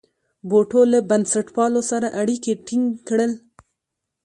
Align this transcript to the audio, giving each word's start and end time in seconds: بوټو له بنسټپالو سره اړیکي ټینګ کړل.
بوټو 0.49 0.81
له 0.91 0.99
بنسټپالو 1.09 1.81
سره 1.91 2.07
اړیکي 2.21 2.53
ټینګ 2.65 2.87
کړل. 3.07 3.31